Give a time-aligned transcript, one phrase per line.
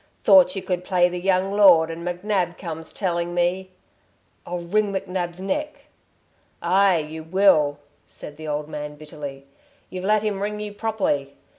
[0.23, 1.91] "Thought you could play the young lord...
[1.91, 3.69] and McNab comes telling me"
[4.47, 5.85] "I'll wring McNab's neck!"
[6.59, 7.77] "Aye, you will,"
[8.07, 9.45] said the old man, bitterly.
[9.91, 11.35] "You've let him wring you properly.